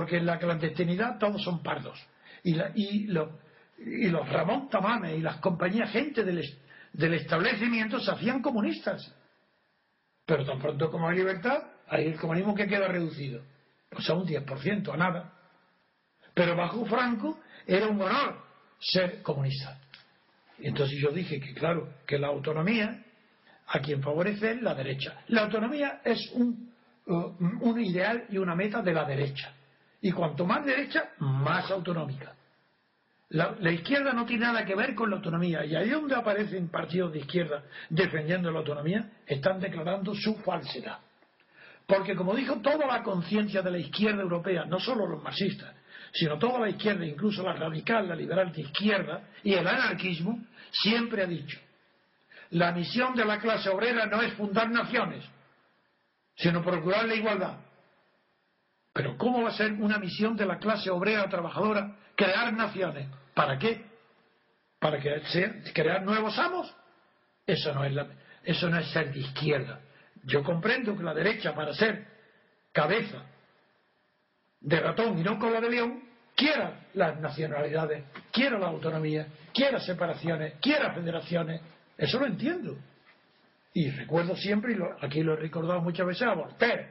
Porque 0.08 0.20
en 0.20 0.26
la 0.26 0.40
clandestinidad 0.40 1.18
todos 1.20 1.44
son 1.44 1.62
pardos. 1.62 2.02
Y, 2.42 2.56
y, 2.76 3.08
los 3.08 4.30
Ramón 4.30 4.70
Tamames 4.70 5.18
y 5.18 5.22
las 5.22 5.36
compañías, 5.42 5.92
gente 5.92 6.24
del, 6.24 6.42
del 6.94 7.14
establecimiento, 7.16 8.00
se 8.00 8.10
hacían 8.10 8.42
comunistas. 8.42 9.14
Pero 10.26 10.46
tan 10.46 10.60
pronto 10.60 10.90
como 10.90 11.10
hay 11.10 11.18
libertad, 11.18 11.62
hay 11.90 12.06
el 12.06 12.18
comunismo 12.18 12.56
que 12.56 12.68
queda 12.68 12.88
reducido. 12.88 13.44
Pues 13.90 14.10
a 14.10 14.14
un 14.14 14.26
10%, 14.26 14.94
a 14.94 14.96
nada. 14.96 15.34
Pero 16.34 16.56
bajo 16.56 16.86
Franco 16.86 17.40
era 17.66 17.88
un 17.88 18.02
honor 18.02 18.42
ser 18.80 19.22
comunista. 19.22 19.78
Y 20.58 20.70
entonces 20.70 20.98
yo 21.02 21.12
dije 21.12 21.42
que, 21.42 21.54
claro, 21.54 21.96
que 22.06 22.18
la 22.18 22.28
autonomía, 22.28 23.04
a 23.68 23.80
quien 23.80 24.02
favorece 24.02 24.52
es 24.52 24.62
la 24.62 24.74
derecha. 24.74 25.22
La 25.28 25.42
autonomía 25.42 26.00
es 26.06 26.32
un, 26.32 26.74
uh, 27.08 27.34
un 27.60 27.80
ideal 27.82 28.24
y 28.30 28.38
una 28.38 28.56
meta 28.56 28.82
de 28.82 28.94
la 28.94 29.04
derecha. 29.04 29.54
Y 30.02 30.12
cuanto 30.12 30.46
más 30.46 30.66
derecha, 30.66 31.12
más 31.20 31.70
autonómica. 31.72 32.34
La, 33.30 33.72
izquierda 33.72 34.14
no 34.14 34.26
tiene 34.26 34.46
nada 34.46 34.64
que 34.64 34.76
ver 34.76 34.96
con 34.96 35.10
la 35.10 35.18
autonomía. 35.18 35.66
Y 35.66 35.76
ahí 35.76 35.90
donde 35.90 36.16
aparecen 36.16 36.70
partidos 36.70 37.12
de 37.12 37.20
izquierda 37.20 37.64
defendiendo 37.90 38.50
la 38.52 38.60
autonomía, 38.60 39.10
están 39.26 39.60
declarando 39.60 40.14
su 40.16 40.36
falsedad. 40.36 41.00
Porque 41.86 42.16
como 42.16 42.36
dijo 42.36 42.62
toda 42.62 42.86
la 42.86 43.04
conciencia 43.04 43.62
de 43.62 43.72
la 43.72 43.80
izquierda 43.80 44.22
europea, 44.22 44.66
no 44.66 44.80
solo 44.80 45.08
los 45.08 45.22
marxistas, 45.22 45.74
sino 46.14 46.38
toda 46.38 46.60
la 46.60 46.70
izquierda, 46.70 47.06
incluso 47.06 47.44
la 47.44 47.54
radical, 47.54 48.08
la 48.08 48.16
liberal 48.16 48.52
de 48.52 48.62
izquierda 48.62 49.24
y 49.44 49.54
el 49.54 49.68
anarquismo, 49.68 50.40
siempre 50.72 51.24
ha 51.24 51.28
dicho, 51.28 51.60
la 52.52 52.72
misión 52.72 53.14
de 53.14 53.26
la 53.26 53.40
clase 53.40 53.70
obrera 53.70 54.06
no 54.06 54.22
es 54.22 54.34
fundar 54.34 54.70
naciones, 54.70 55.26
sino 56.36 56.64
procurar 56.64 57.06
la 57.06 57.16
igualdad. 57.16 57.58
Pero 58.98 59.16
¿cómo 59.16 59.44
va 59.44 59.50
a 59.50 59.54
ser 59.54 59.74
una 59.74 60.00
misión 60.00 60.36
de 60.36 60.48
la 60.48 60.58
clase 60.58 60.90
obrera 60.90 61.30
trabajadora 61.30 61.98
crear 62.16 62.52
naciones? 62.52 63.08
¿Para 63.36 63.60
qué? 63.60 63.86
¿Para 64.80 65.00
que 65.00 65.22
crear 65.72 66.02
nuevos 66.02 66.36
amos? 66.40 66.76
Eso 67.46 67.76
no, 67.76 67.86
es 67.86 67.96
eso 68.44 68.68
no 68.68 68.80
es 68.80 68.88
ser 68.88 69.14
de 69.14 69.20
izquierda. 69.20 69.82
Yo 70.24 70.42
comprendo 70.42 70.98
que 70.98 71.04
la 71.04 71.14
derecha, 71.14 71.54
para 71.54 71.74
ser 71.74 72.08
cabeza 72.72 73.24
de 74.62 74.80
ratón 74.80 75.20
y 75.20 75.22
no 75.22 75.38
cola 75.38 75.62
de 75.62 75.70
león, 75.70 76.02
quiera 76.36 76.88
las 76.96 77.20
nacionalidades, 77.20 78.04
quiera 78.32 78.58
la 78.58 78.70
autonomía, 78.70 79.28
quiera 79.54 79.80
separaciones, 79.80 80.56
quiera 80.60 80.92
federaciones. 80.96 81.62
Eso 81.96 82.18
lo 82.18 82.26
entiendo. 82.26 82.76
Y 83.76 83.92
recuerdo 83.92 84.36
siempre, 84.36 84.74
y 84.74 85.06
aquí 85.06 85.22
lo 85.22 85.34
he 85.34 85.38
recordado 85.38 85.82
muchas 85.82 86.08
veces, 86.08 86.24
a 86.24 86.34
Voltaire, 86.34 86.90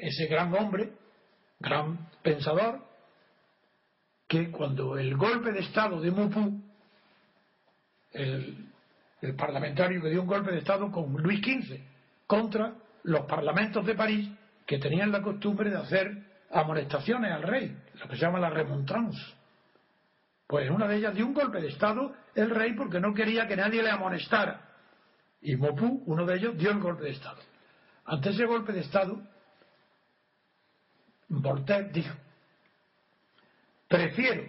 ese 0.00 0.26
gran 0.26 0.54
hombre 0.54 1.02
gran 1.64 2.08
pensador, 2.22 2.80
que 4.28 4.50
cuando 4.50 4.96
el 4.98 5.16
golpe 5.16 5.52
de 5.52 5.60
Estado 5.60 6.00
de 6.00 6.10
Mupú, 6.10 6.62
el, 8.12 8.70
parlamentario 9.36 10.02
que 10.02 10.10
dio 10.10 10.20
un 10.20 10.26
golpe 10.26 10.52
de 10.52 10.58
Estado 10.58 10.90
con 10.92 11.10
Luis 11.14 11.40
XV 11.40 11.80
contra 12.26 12.74
los 13.04 13.24
parlamentos 13.26 13.84
de 13.86 13.94
París 13.94 14.30
que 14.66 14.78
tenían 14.78 15.10
la 15.10 15.22
costumbre 15.22 15.70
de 15.70 15.78
hacer 15.78 16.22
amonestaciones 16.50 17.32
al 17.32 17.42
rey, 17.42 17.76
lo 17.94 18.08
que 18.08 18.16
se 18.16 18.22
llama 18.22 18.38
la 18.38 18.50
remontrance. 18.50 19.18
Pues 20.46 20.70
una 20.70 20.86
de 20.86 20.96
ellas 20.96 21.14
dio 21.14 21.26
un 21.26 21.32
golpe 21.32 21.60
de 21.60 21.68
Estado 21.68 22.14
el 22.34 22.50
rey 22.50 22.74
porque 22.74 23.00
no 23.00 23.14
quería 23.14 23.46
que 23.46 23.56
nadie 23.56 23.82
le 23.82 23.90
amonestara. 23.90 24.68
Y 25.40 25.56
Mopú, 25.56 26.02
uno 26.06 26.26
de 26.26 26.36
ellos, 26.36 26.56
dio 26.56 26.70
el 26.70 26.80
golpe 26.80 27.04
de 27.04 27.10
Estado. 27.10 27.40
ante 28.04 28.30
ese 28.30 28.44
golpe 28.44 28.72
de 28.72 28.80
Estado, 28.80 29.22
Voltaire 31.28 31.90
dijo, 31.92 32.14
prefiero 33.88 34.44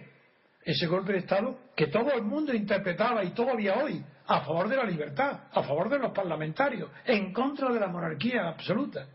ese 0.62 0.86
golpe 0.86 1.12
de 1.12 1.18
Estado 1.18 1.58
que 1.76 1.86
todo 1.86 2.12
el 2.12 2.22
mundo 2.22 2.52
interpretaba 2.52 3.22
y 3.22 3.30
todavía 3.30 3.76
hoy 3.76 4.04
a 4.26 4.40
favor 4.40 4.68
de 4.68 4.76
la 4.76 4.84
libertad, 4.84 5.44
a 5.52 5.62
favor 5.62 5.88
de 5.88 5.98
los 5.98 6.12
parlamentarios, 6.12 6.90
en 7.04 7.32
contra 7.32 7.72
de 7.72 7.78
la 7.78 7.86
monarquía 7.86 8.48
absoluta, 8.48 9.06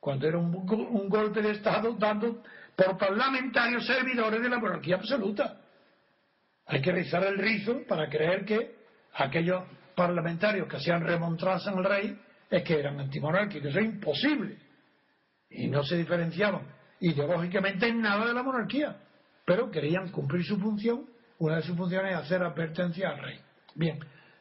cuando 0.00 0.26
era 0.26 0.38
un, 0.38 1.08
golpe 1.08 1.42
de 1.42 1.50
Estado 1.50 1.94
dando 1.98 2.42
por 2.74 2.96
parlamentarios 2.96 3.86
servidores 3.86 4.40
de 4.40 4.48
la 4.48 4.58
monarquía 4.58 4.96
absoluta. 4.96 5.60
Hay 6.66 6.80
que 6.80 6.92
rizar 6.92 7.24
el 7.24 7.38
rizo 7.38 7.82
para 7.86 8.08
creer 8.08 8.44
que 8.44 8.76
aquellos 9.14 9.64
parlamentarios 9.94 10.66
que 10.68 10.76
hacían 10.76 11.04
remontarse 11.04 11.68
al 11.68 11.84
rey 11.84 12.18
es 12.50 12.62
que 12.62 12.78
eran 12.78 12.98
antimonárquicos. 12.98 13.68
Eso 13.68 13.80
es 13.80 13.84
imposible. 13.84 14.56
Y 15.50 15.68
no 15.68 15.82
se 15.84 15.96
diferenciaban 15.96 16.75
ideológicamente 17.00 17.88
en 17.88 18.00
nada 18.00 18.26
de 18.26 18.34
la 18.34 18.42
monarquía. 18.42 18.96
Pero 19.44 19.70
querían 19.70 20.10
cumplir 20.10 20.44
su 20.44 20.58
función. 20.58 21.06
Una 21.38 21.56
de 21.56 21.62
sus 21.62 21.76
funciones 21.76 22.12
es 22.12 22.18
hacer 22.18 22.42
advertencia 22.42 23.10
al 23.10 23.18
rey. 23.18 23.40
Bien, 23.74 23.98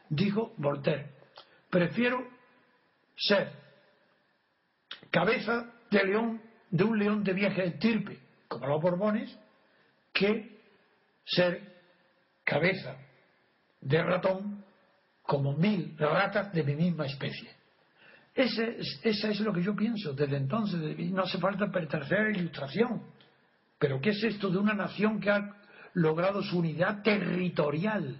dijo 0.09 0.53
Voltaire, 0.57 1.09
prefiero 1.69 2.25
ser 3.17 3.51
cabeza 5.11 5.71
de 5.91 6.03
león, 6.03 6.41
de 6.69 6.83
un 6.83 6.97
león 6.97 7.23
de 7.23 7.33
viaje 7.33 7.65
estirpe, 7.65 8.19
como 8.47 8.67
los 8.67 8.81
Borbones, 8.81 9.37
que 10.13 10.61
ser 11.25 11.75
cabeza 12.43 12.97
de 13.81 14.01
ratón 14.01 14.63
como 15.21 15.53
mil 15.53 15.97
ratas 15.97 16.53
de 16.53 16.63
mi 16.63 16.75
misma 16.75 17.05
especie. 17.05 17.54
Ese, 18.35 18.79
esa 19.01 19.29
es 19.29 19.39
lo 19.39 19.53
que 19.53 19.63
yo 19.63 19.73
pienso 19.73 20.11
desde 20.13 20.35
entonces. 20.35 20.99
No 21.11 21.23
hace 21.23 21.37
falta 21.37 21.71
pertenecer 21.71 22.19
a 22.19 22.23
la 22.23 22.37
ilustración. 22.37 23.01
Pero 23.79 24.01
¿qué 24.01 24.09
es 24.09 24.21
esto 24.23 24.49
de 24.49 24.57
una 24.57 24.73
nación 24.73 25.21
que 25.21 25.29
ha 25.29 25.55
logrado 25.93 26.43
su 26.43 26.59
unidad 26.59 27.01
territorial 27.01 28.19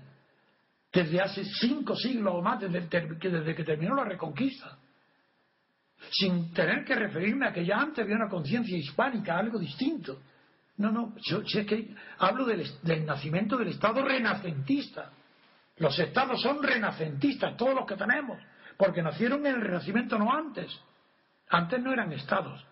desde 0.92 1.20
hace 1.20 1.44
cinco 1.44 1.98
siglos 1.98 2.34
o 2.34 2.42
más, 2.42 2.62
desde, 2.62 2.88
que 2.88 3.64
terminó 3.66 3.94
la 3.96 4.06
reconquista? 4.06 4.78
Sin 6.12 6.54
tener 6.54 6.86
que 6.86 6.96
referirme 6.96 7.48
a 7.48 7.54
que 7.54 7.66
ya 7.66 7.78
antes 7.78 8.04
había 8.04 8.16
una 8.16 8.30
conciencia 8.30 8.78
hispánica, 8.78 9.38
algo 9.38 9.60
distinto. 9.60 10.22
No, 10.78 10.92
no, 10.92 11.14
yo, 11.24 11.42
es 11.42 11.66
que 11.66 11.94
hablo 12.20 12.46
del 12.46 13.06
nacimiento 13.06 13.58
del 13.58 13.70
Estado 13.70 14.02
renacentista. 14.02 15.12
Los 15.78 15.98
estados 16.00 16.42
son 16.42 16.64
renacentistas, 16.64 17.58
todos 17.58 17.76
los 17.76 17.86
que 17.86 17.96
tenemos, 17.96 18.40
porque 18.78 19.02
nacieron 19.02 19.46
en 19.46 19.56
el 19.56 19.62
Renacimiento, 19.62 20.18
no 20.18 20.34
antes. 20.34 20.72
Antes 21.50 21.82
no 21.82 21.94
eran 21.94 22.12
estados, 22.12 22.66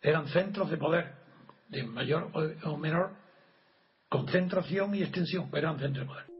eran 0.00 0.28
centros 0.28 0.70
de 0.70 0.76
poder, 0.76 1.14
de 1.68 1.82
mayor 1.84 2.30
o 2.64 2.76
menor 2.76 3.12
concentración 4.08 4.94
y 4.94 5.02
extensión, 5.02 5.48
pero 5.50 5.68
eran 5.68 5.80
centros 5.80 6.06
de 6.06 6.12
poder. 6.12 6.31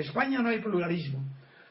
España 0.00 0.40
no 0.40 0.48
hay 0.48 0.60
pluralismo, 0.60 1.24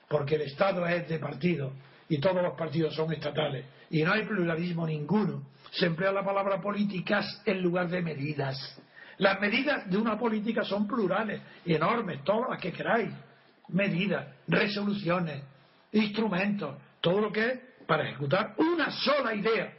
porque 0.07 0.35
el 0.35 0.41
Estado 0.41 0.85
es 0.87 1.07
de 1.07 1.19
partido 1.19 1.73
y 2.07 2.19
todos 2.19 2.41
los 2.41 2.57
partidos 2.57 2.95
son 2.95 3.13
estatales, 3.13 3.65
y 3.91 4.01
no 4.01 4.11
hay 4.11 4.25
pluralismo 4.25 4.85
ninguno, 4.87 5.43
se 5.71 5.85
emplea 5.85 6.11
la 6.11 6.25
palabra 6.25 6.59
políticas 6.59 7.41
en 7.45 7.61
lugar 7.61 7.87
de 7.87 8.01
medidas. 8.01 8.81
Las 9.19 9.39
medidas 9.39 9.89
de 9.89 9.97
una 9.97 10.17
política 10.17 10.63
son 10.63 10.87
plurales 10.87 11.41
enormes, 11.65 12.23
todas 12.23 12.49
las 12.49 12.61
que 12.61 12.71
queráis. 12.71 13.13
Medidas, 13.67 14.27
resoluciones, 14.47 15.43
instrumentos, 15.91 16.75
todo 17.01 17.21
lo 17.21 17.31
que 17.31 17.45
es 17.45 17.59
para 17.85 18.09
ejecutar 18.09 18.55
una 18.57 18.89
sola 18.89 19.35
idea 19.35 19.73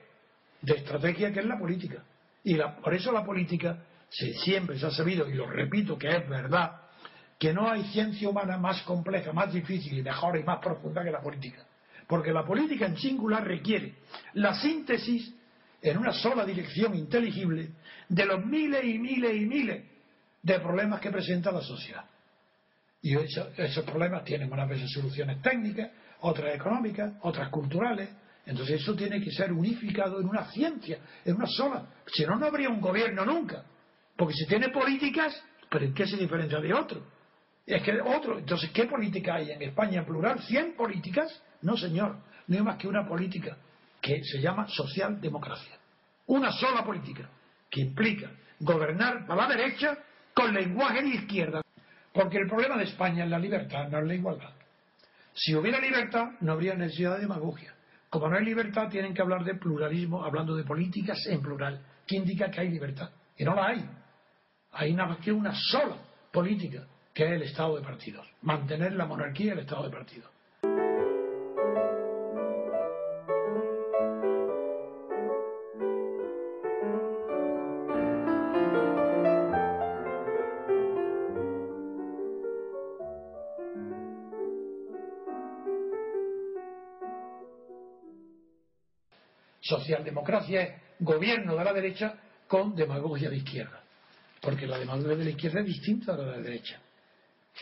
de 0.62 0.74
estrategia 0.74 1.32
que 1.32 1.40
es 1.40 1.46
la 1.46 1.58
política. 1.58 2.04
Y 2.44 2.56
por 2.82 2.94
eso 2.94 3.10
la 3.10 3.24
política 3.24 3.82
siempre 4.08 4.78
se 4.78 4.86
ha 4.86 4.90
sabido, 4.90 5.28
y 5.28 5.34
lo 5.34 5.46
repito 5.46 5.98
que 5.98 6.08
es 6.08 6.28
verdad, 6.28 6.79
que 7.40 7.54
no 7.54 7.70
hay 7.70 7.84
ciencia 7.84 8.28
humana 8.28 8.58
más 8.58 8.82
compleja, 8.82 9.32
más 9.32 9.50
difícil 9.50 9.98
y 9.98 10.02
mejor 10.02 10.38
y 10.38 10.44
más 10.44 10.58
profunda 10.58 11.02
que 11.02 11.10
la 11.10 11.22
política. 11.22 11.64
Porque 12.06 12.32
la 12.32 12.44
política 12.44 12.84
en 12.84 12.98
singular 12.98 13.42
requiere 13.42 13.94
la 14.34 14.52
síntesis 14.60 15.34
en 15.80 15.96
una 15.96 16.12
sola 16.12 16.44
dirección 16.44 16.94
inteligible 16.94 17.70
de 18.10 18.26
los 18.26 18.44
miles 18.44 18.84
y 18.84 18.98
miles 18.98 19.34
y 19.34 19.46
miles 19.46 19.84
de 20.42 20.60
problemas 20.60 21.00
que 21.00 21.10
presenta 21.10 21.50
la 21.50 21.62
sociedad. 21.62 22.04
Y 23.00 23.16
esos 23.16 23.84
problemas 23.86 24.22
tienen 24.24 24.52
unas 24.52 24.68
veces 24.68 24.92
soluciones 24.92 25.40
técnicas, 25.40 25.90
otras 26.20 26.54
económicas, 26.54 27.14
otras 27.22 27.48
culturales. 27.48 28.10
Entonces 28.44 28.82
eso 28.82 28.94
tiene 28.94 29.18
que 29.18 29.30
ser 29.30 29.50
unificado 29.50 30.20
en 30.20 30.28
una 30.28 30.44
ciencia, 30.50 30.98
en 31.24 31.36
una 31.36 31.46
sola. 31.46 31.86
Si 32.06 32.22
no, 32.26 32.36
no 32.36 32.44
habría 32.44 32.68
un 32.68 32.82
gobierno 32.82 33.24
nunca. 33.24 33.64
Porque 34.14 34.34
si 34.34 34.46
tiene 34.46 34.68
políticas, 34.68 35.42
¿pero 35.70 35.86
en 35.86 35.94
qué 35.94 36.06
se 36.06 36.18
diferencia 36.18 36.60
de 36.60 36.74
otro? 36.74 37.19
Es 37.70 37.82
que 37.84 38.00
otro, 38.00 38.38
entonces, 38.38 38.70
¿qué 38.70 38.86
política 38.86 39.36
hay 39.36 39.52
en 39.52 39.62
España 39.62 40.00
en 40.00 40.04
plural? 40.04 40.40
¿100 40.40 40.74
políticas? 40.74 41.40
No, 41.62 41.76
señor, 41.76 42.16
no 42.48 42.56
hay 42.56 42.62
más 42.62 42.76
que 42.76 42.88
una 42.88 43.06
política 43.06 43.56
que 44.00 44.24
se 44.24 44.40
llama 44.40 44.66
socialdemocracia. 44.66 45.78
Una 46.26 46.50
sola 46.50 46.84
política 46.84 47.30
que 47.70 47.82
implica 47.82 48.28
gobernar 48.58 49.24
para 49.24 49.42
la 49.42 49.54
derecha 49.54 49.96
con 50.34 50.52
lenguaje 50.52 51.02
de 51.02 51.08
izquierda. 51.10 51.62
Porque 52.12 52.38
el 52.38 52.48
problema 52.48 52.76
de 52.76 52.84
España 52.84 53.22
es 53.22 53.30
la 53.30 53.38
libertad, 53.38 53.88
no 53.88 54.00
es 54.00 54.06
la 54.06 54.14
igualdad. 54.14 54.50
Si 55.32 55.54
hubiera 55.54 55.80
libertad, 55.80 56.24
no 56.40 56.52
habría 56.52 56.74
necesidad 56.74 57.14
de 57.14 57.20
demagogia. 57.20 57.72
Como 58.08 58.28
no 58.28 58.36
hay 58.36 58.44
libertad, 58.44 58.88
tienen 58.88 59.14
que 59.14 59.22
hablar 59.22 59.44
de 59.44 59.54
pluralismo, 59.54 60.24
hablando 60.24 60.56
de 60.56 60.64
políticas 60.64 61.24
en 61.28 61.40
plural, 61.40 61.86
que 62.04 62.16
indica 62.16 62.50
que 62.50 62.62
hay 62.62 62.68
libertad. 62.68 63.10
Y 63.36 63.44
no 63.44 63.54
la 63.54 63.66
hay. 63.68 63.88
Hay 64.72 64.92
nada 64.92 65.10
más 65.10 65.18
que 65.18 65.30
una 65.30 65.54
sola 65.54 65.98
política 66.32 66.84
que 67.14 67.24
es 67.24 67.32
el 67.32 67.42
Estado 67.42 67.76
de 67.76 67.82
partidos. 67.82 68.26
Mantener 68.42 68.92
la 68.92 69.06
monarquía 69.06 69.46
y 69.46 69.50
el 69.50 69.58
Estado 69.60 69.84
de 69.84 69.90
partidos. 69.90 70.30
Socialdemocracia 89.60 90.62
es 90.62 90.82
gobierno 90.98 91.54
de 91.56 91.64
la 91.64 91.72
derecha 91.72 92.14
con 92.48 92.74
demagogia 92.74 93.30
de 93.30 93.36
izquierda, 93.36 93.80
porque 94.40 94.66
la 94.66 94.78
demagogia 94.78 95.16
de 95.16 95.24
la 95.24 95.30
izquierda 95.30 95.60
es 95.60 95.66
distinta 95.66 96.12
a 96.12 96.16
la 96.16 96.24
de 96.24 96.30
la 96.30 96.38
derecha. 96.38 96.80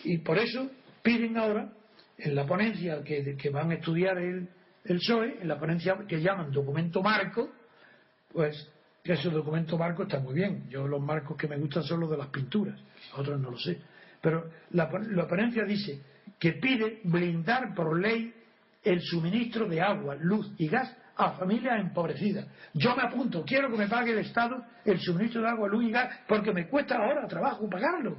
Y 0.04 0.18
por 0.18 0.38
eso 0.38 0.70
piden 1.02 1.36
ahora, 1.36 1.72
en 2.16 2.34
la 2.34 2.46
ponencia 2.46 3.02
que, 3.02 3.50
van 3.50 3.70
a 3.70 3.74
estudiar 3.74 4.18
el, 4.18 4.48
el 4.84 4.98
PSOE, 4.98 5.38
en 5.40 5.48
la 5.48 5.58
ponencia 5.58 5.96
que 6.06 6.20
llaman 6.20 6.50
documento 6.50 7.02
marco, 7.02 7.50
pues 8.32 8.70
que 9.02 9.12
ese 9.12 9.30
documento 9.30 9.78
marco 9.78 10.02
está 10.02 10.20
muy 10.20 10.34
bien. 10.34 10.68
Yo 10.68 10.86
los 10.86 11.00
marcos 11.00 11.36
que 11.36 11.48
me 11.48 11.56
gustan 11.56 11.82
son 11.82 12.00
los 12.00 12.10
de 12.10 12.16
las 12.16 12.28
pinturas, 12.28 12.78
otros 13.16 13.40
no 13.40 13.50
lo 13.50 13.58
sé. 13.58 13.80
Pero 14.20 14.50
la, 14.70 14.90
la 15.10 15.26
ponencia 15.26 15.64
dice 15.64 16.02
que 16.38 16.52
pide 16.54 17.00
blindar 17.04 17.74
por 17.74 17.98
ley 17.98 18.34
el 18.82 19.00
suministro 19.00 19.68
de 19.68 19.80
agua, 19.80 20.16
luz 20.16 20.52
y 20.58 20.68
gas 20.68 20.94
a 21.16 21.32
familias 21.32 21.80
empobrecidas. 21.80 22.46
Yo 22.74 22.94
me 22.94 23.02
apunto, 23.02 23.44
quiero 23.44 23.70
que 23.70 23.76
me 23.76 23.88
pague 23.88 24.12
el 24.12 24.18
Estado 24.18 24.64
el 24.84 25.00
suministro 25.00 25.42
de 25.42 25.48
agua, 25.48 25.68
luz 25.68 25.84
y 25.84 25.90
gas, 25.90 26.20
porque 26.26 26.52
me 26.52 26.68
cuesta 26.68 26.96
ahora 26.96 27.26
trabajo 27.26 27.68
pagarlo. 27.68 28.16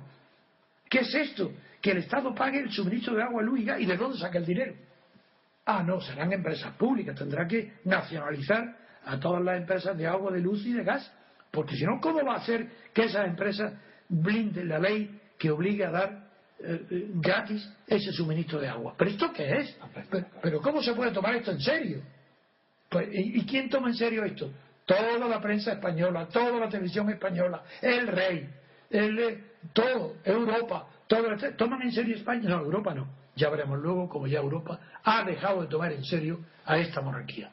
¿Qué 0.90 1.00
es 1.00 1.14
esto? 1.14 1.52
Que 1.82 1.92
el 1.92 1.98
Estado 2.00 2.34
pague 2.34 2.60
el 2.60 2.72
suministro 2.72 3.16
de 3.16 3.24
agua, 3.24 3.42
luz 3.42 3.60
y 3.60 3.86
de 3.86 3.98
dónde 3.98 4.18
saca 4.18 4.40
el 4.40 4.46
dinero. 4.46 4.74
Ah, 5.66 5.84
no, 5.84 6.02
serán 6.02 6.34
empresas 6.34 6.74
públicas, 6.76 7.16
tendrá 7.16 7.48
que 7.48 7.74
nacionalizar 7.86 8.76
a 9.06 9.20
todas 9.20 9.44
las 9.44 9.58
empresas 9.58 9.96
de 9.98 10.08
agua, 10.08 10.32
de 10.32 10.40
luz 10.40 10.66
y 10.66 10.74
de 10.74 10.84
gas, 10.84 11.12
porque 11.52 11.76
si 11.76 11.86
no, 11.86 12.00
¿cómo 12.02 12.24
va 12.26 12.34
a 12.34 12.38
hacer 12.38 12.68
que 12.94 13.04
esas 13.04 13.28
empresas 13.28 13.74
blinden 14.08 14.68
la 14.68 14.80
ley 14.80 15.20
que 15.38 15.52
obligue 15.52 15.86
a 15.86 15.92
dar 15.92 16.30
eh, 16.60 16.86
eh, 16.90 17.08
gratis 17.14 17.72
ese 17.86 18.12
suministro 18.12 18.60
de 18.60 18.68
agua? 18.68 18.96
¿Pero 18.98 19.12
esto 19.12 19.32
qué 19.32 19.58
es? 19.58 19.78
¿Pero, 20.42 20.60
cómo 20.60 20.82
se 20.82 20.94
puede 20.94 21.12
tomar 21.12 21.36
esto 21.36 21.52
en 21.52 21.62
serio? 21.62 22.02
Pues, 22.90 23.08
¿y, 23.12 23.46
quién 23.46 23.70
toma 23.70 23.90
en 23.90 23.96
serio 23.96 24.24
esto? 24.24 24.52
toda 24.86 25.28
la 25.28 25.40
prensa 25.40 25.74
española, 25.74 26.28
toda 26.34 26.60
la 26.60 26.68
televisión 26.68 27.08
española, 27.12 27.62
el 27.80 28.08
rey, 28.08 28.50
el, 28.90 29.44
todo, 29.74 30.16
Europa, 30.24 30.88
todo, 31.08 31.36
toman 31.58 31.82
en 31.82 31.92
serio 31.92 32.16
España. 32.16 32.50
No, 32.50 32.60
Europa 32.60 32.94
no. 32.94 33.08
Ya 33.36 33.50
veremos 33.50 33.80
luego 33.80 34.10
como 34.10 34.28
ya 34.28 34.40
Europa 34.40 34.80
ha 35.04 35.24
dejado 35.24 35.62
de 35.62 35.68
tomar 35.68 35.92
en 35.92 36.04
serio 36.04 36.40
a 36.66 36.78
esta 36.78 37.02
monarquía. 37.02 37.52